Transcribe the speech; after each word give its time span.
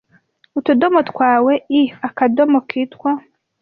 Utudomo 0.59 0.99
twawe 1.09 1.53
i- 1.79 1.81
akadomo 2.07 2.59
kitwa 2.69 3.11